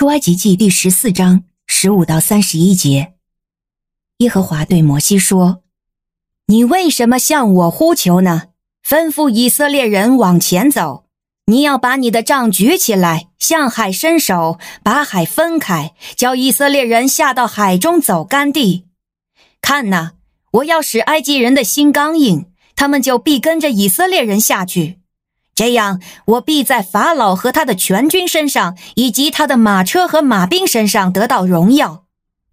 [0.00, 3.12] 出埃及记第十四章十五到三十一节，
[4.16, 5.62] 耶和华对摩西说
[6.48, 8.44] ：“你为什么向我呼求呢？
[8.82, 11.04] 吩咐以色列人往前走。
[11.44, 18.86] 你要把你的杖举起来，向海伸手，把海分开，叫以色列人下到海中走干地。
[19.60, 20.12] 看哪，
[20.52, 24.99] 我要使埃及人的心刚硬，他们就必跟着以色列人下去。”
[25.60, 32.04] 这样，我必在法老和他的全军身上，以及他的马车和马兵身上得到荣耀。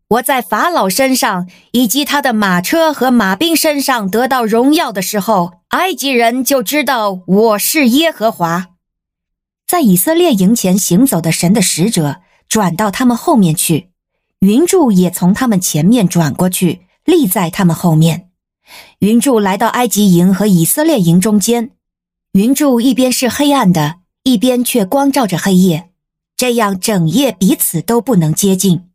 [0.09, 8.71] 我在法老身上，以及他的马车和马兵身上得到荣耀的时候，埃及人就知道我是耶和华。
[9.65, 12.17] 在以色列营前行走的神的使者
[12.49, 13.91] 转到他们后面去，
[14.39, 18.27] 云柱也从他们前面转过去，立在他们后面。
[18.99, 21.71] 云柱来到埃及营和以色列营中间。
[22.37, 25.89] 云柱一边是黑暗的，一边却光照着黑夜，
[26.35, 28.91] 这样整夜彼此都不能接近。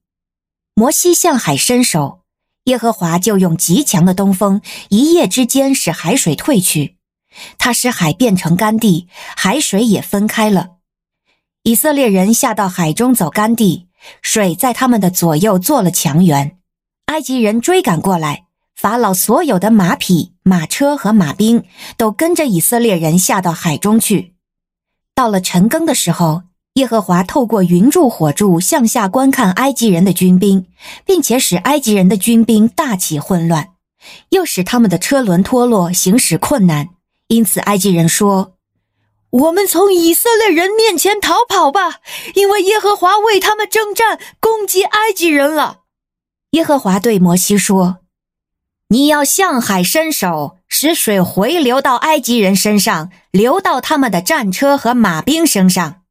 [0.77, 2.21] 摩西向海伸手，
[2.67, 6.99] 耶和华就用极强的东风，一夜之间使海水退去，
[7.59, 10.77] 他使海变成干地，海水也分开了。
[11.65, 13.89] 以色列人下到海中走干地，
[14.23, 16.59] 水在他们的左右做了墙垣。
[17.07, 18.42] 埃及人追赶过来。
[18.83, 21.63] 法老所有的马匹、马车和马兵
[21.97, 24.35] 都跟着以色列人下到海中去。
[25.15, 30.67] 到了晨更的时候，耶和华透过云柱火柱向下观看埃及人的军兵，
[31.07, 33.69] 并且使埃及人的军兵大起混乱，
[34.31, 36.89] 又使他们的车轮脱落，行驶困难。
[37.29, 38.55] 因此，埃及人说
[39.31, 42.01] ：“我们从以色列人面前逃跑吧，
[42.35, 45.83] 因为耶和华为他们征战，攻击埃及人了。”
[46.51, 48.02] 耶和华对摩西说。
[48.93, 56.03] 你要向海伸手，使水回流到埃及人身上，流到他们的战车和马兵身上。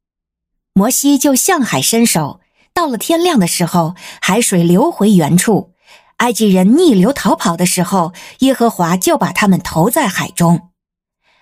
[0.74, 2.40] 摩西就向海伸手，
[2.74, 5.74] 到了天亮的时候，海水流回原处。
[6.18, 10.70] 埃及人逆流逃跑的时候，耶和华就把他们投在海中。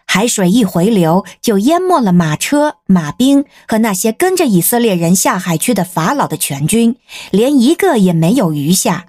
[0.06, 6.98] 海水一回流，就淹没了马车、马兵和那些跟着以色列人下海去的法老的全军，
[7.32, 9.06] 连一个也没有余下。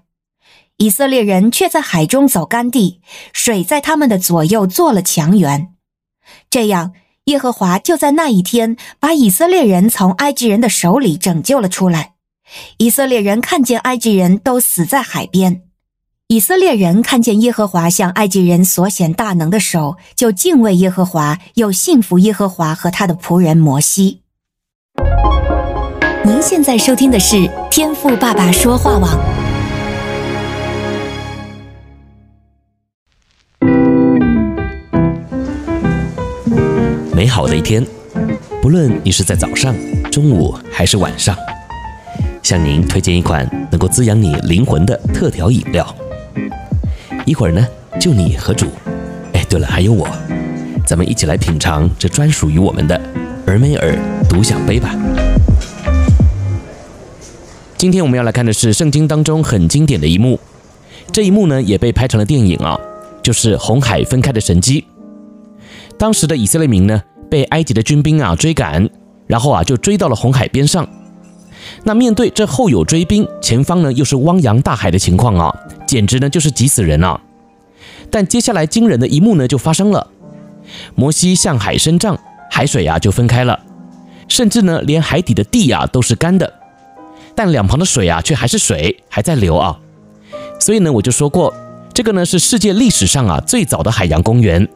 [0.81, 3.03] 以色列人却在海中走干地，
[3.35, 5.75] 水在他们的左右做了墙垣。
[6.49, 6.93] 这样，
[7.25, 12.15] 耶和华就在那一天把以色列人从埃及人的手里拯救了出来。
[12.79, 15.65] 以色列人看见埃及人都死在海边，
[16.29, 24.23] 以色列人看见耶和华向埃及人所显大能的手，就敬畏耶和华，又信服耶和华和他的仆人摩西。
[26.25, 29.40] 您现在收听的是天赋爸爸说话网。
[37.21, 37.87] 美好的一天，
[38.63, 39.75] 不论你是在早上、
[40.11, 41.37] 中午还是晚上，
[42.43, 45.95] 向您推荐一款能够滋养你灵魂的特调饮料。
[47.27, 47.69] 一会儿呢，
[48.01, 48.69] 就你和主，
[49.35, 50.09] 哎，对了，还有我，
[50.87, 52.99] 咱们一起来品尝这专属于我们的
[53.47, 53.95] 尔梅尔
[54.27, 54.97] 独享杯吧。
[57.77, 60.41] 今天我们要来看的是圣经当中很经典的一幕，
[61.13, 62.81] 这一幕呢也被拍成了电影啊，
[63.23, 64.87] 就是红海分开的神迹。
[65.99, 68.91] 当时的以色列民呢，被埃及的军兵啊追赶，
[69.27, 70.87] 然后啊就追到了红海边上。
[71.85, 75.55] 那面对这后有追兵，前方呢又是汪洋大海的情况啊，
[75.87, 77.21] 简直呢就是急死人啊！
[78.11, 80.09] 但接下来惊人的一幕呢就发生了，
[80.95, 82.19] 摩西向海伸杖，
[82.51, 83.61] 海水啊就分开了，
[84.27, 86.53] 甚至呢连海底的地啊都是干的，
[87.35, 89.79] 但两旁的水啊却还是水，还在流啊。
[90.59, 91.55] 所以呢我就说过，
[91.95, 94.69] 这个呢是世界历史上啊最早的海洋公园。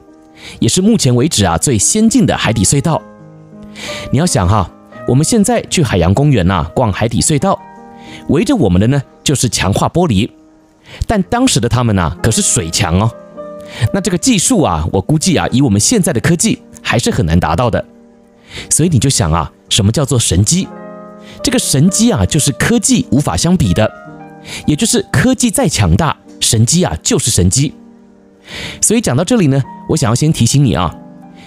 [0.59, 3.01] 也是目前为止啊最先进的海底隧道。
[4.11, 4.71] 你要想哈，
[5.09, 7.61] 我们现在去海洋公园呐逛海底隧道，
[8.29, 10.31] 围着我们的呢就是强化玻璃，
[11.07, 13.11] 但当时的他们呢可是水墙哦。
[13.93, 17.85] 那这个技术啊，我估计啊以我们现在的科技还是很难达到的。
[18.71, 20.69] 所以你就想啊，什么叫做神机？
[21.43, 23.91] 这个神机啊就是科技无法相比的，
[24.67, 27.75] 也就是科技再强大，神机啊就是神机。
[28.81, 30.95] 所以讲到这里呢，我想要先提醒你啊，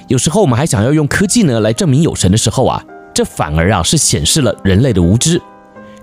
[0.07, 2.83] 有时候我们还想要用科技呢来证明有神的时候啊，
[3.13, 5.41] 这反而啊是显示了人类的无知，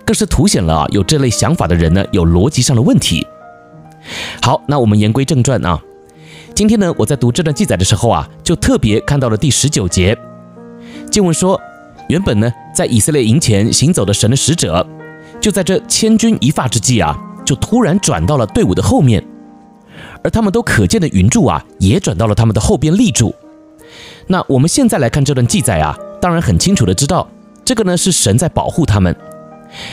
[0.05, 3.27] 更是凸显了啊有这类想法的人呢有逻辑上的问题。
[4.41, 5.81] 好，那我们言归正传啊，
[6.55, 10.17] 今天呢我在读这段记载的时候啊，就特别看到了第十九节，
[11.11, 11.61] 经文说，
[12.09, 14.87] 原本呢在以色列营前行走的神的使者，
[15.41, 19.25] 就在这千钧一发之际啊，就突然转到了队伍的后面。
[20.25, 23.33] 而他们都可见的云柱啊，也转到了他们的后边立柱。
[24.27, 27.29] 那我们现在来看这段记载啊，当然很清楚的知道，
[27.65, 29.15] 这个呢是神在保护他们，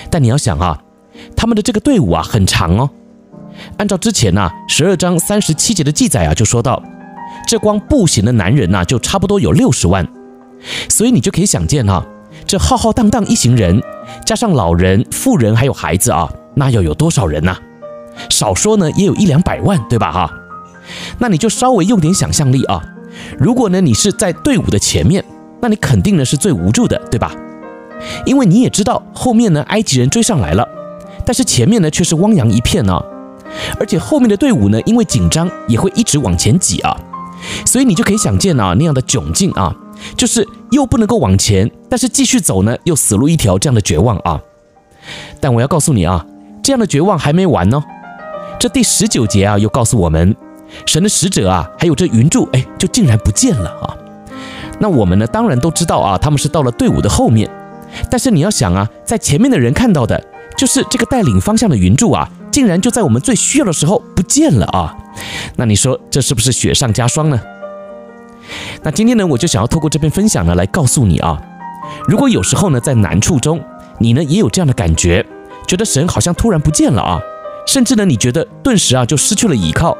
[0.09, 0.81] 但你要想啊，
[1.35, 2.89] 他们的这个队伍啊很长哦。
[3.77, 6.81] 按照之前呐十二章三十七节的记载啊，就说到，
[7.45, 10.07] 这光步行的男人呐、就差不多有六十万。
[10.87, 12.05] 所以你就可以想见哈、啊，
[12.45, 13.83] 这浩浩荡荡一行人，
[14.25, 17.57] 加上老人、妇人还有孩子啊，那要有多少人呐、
[18.29, 20.31] 少说呢也有一两百万，对吧哈？
[21.19, 22.81] 那你就稍微用点想象力啊。
[23.37, 25.23] 如果呢你是在队伍的前面，
[25.61, 27.31] 那你肯定呢是最无助的，对吧？
[28.25, 30.67] 因为你也知道后面呢埃及人追上来了，
[31.25, 33.03] 但是前面呢却是汪洋一片呢、啊，
[33.79, 36.97] 而且后面的队伍呢因为紧张也会一直往前挤啊，
[37.65, 39.75] 所以你就可以想见啊那样的窘境啊。
[40.17, 44.41] 就是又不能够往前，但是继续走呢，又死路一条，这样的绝望啊！
[45.39, 46.25] 但我要告诉你啊，
[46.63, 47.83] 这样的绝望还没完呢。
[48.61, 50.35] 这第十九节啊，又告诉我们，
[50.85, 53.97] 神的使者啊，还有这云柱，哎，就竟然不见了啊！
[54.77, 57.49] 那我们呢，当然都知道啊，他们是到了队伍的后面。
[58.11, 60.23] 但是你要想啊，在前面的人看到的，
[60.55, 64.95] 就是这个带领方向的云柱啊，竟然就在我们最需要的时候不见了啊！
[65.55, 67.41] 那你说这是不是雪上加霜呢？
[68.83, 71.41] 那今天呢，我就想要透过这篇分享呢，来告诉你啊，
[72.07, 73.59] 如果有时候呢，在难处中，
[73.97, 75.25] 你呢也有这样的感觉，
[75.65, 77.19] 觉得神好像突然不见了啊，
[77.65, 79.97] 甚至呢，你觉得顿时啊就失去了依靠，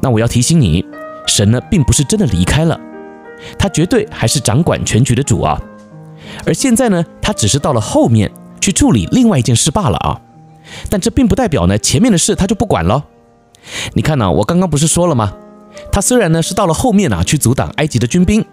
[0.00, 0.84] 那我要提醒你，
[1.26, 2.78] 神呢并不是真的离开了，
[3.58, 5.60] 他绝对还是掌管全局的主啊，
[6.46, 10.20] 而现在呢，他只是到了后面去处理另外一件事罢了啊，
[10.88, 13.04] 但这并不代表呢前面的事他就不管了。
[13.94, 15.34] 你看呢，我刚刚不是说了吗？
[15.92, 18.44] 他虽然呢是到了后面啊去阻挡埃及的军兵，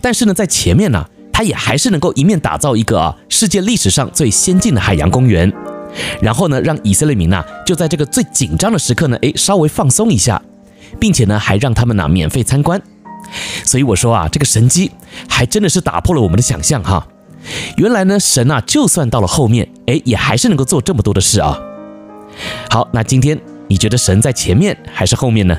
[0.00, 5.50] 但是呢在前面呢，他也还是能够一面打造一个啊世界历史上最先进的海洋公园，
[6.20, 10.40] 然后呢让以色列民呐就在这个最紧张的时刻呢，诶稍微放松一下，
[10.98, 12.80] 并且呢还让他们呐免费参观。
[13.64, 14.90] 所以我说啊，这个神迹
[15.28, 17.06] 还真的是打破了我们的想象哈。
[17.76, 21.58] 原来呢神呐就算到了后面，诶也还是能够做这么多的事啊。
[22.68, 23.38] 好，那今天
[23.68, 25.56] 你觉得神在前面还是后面呢？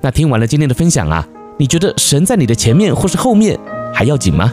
[0.00, 1.26] 那听完了今天的分享啊，
[1.58, 3.58] 你觉得神在你的前面或是后面
[3.92, 4.52] 还要紧吗？